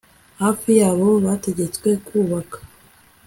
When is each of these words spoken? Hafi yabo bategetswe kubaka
Hafi 0.41 0.69
yabo 0.81 1.07
bategetswe 1.25 1.89
kubaka 2.05 2.57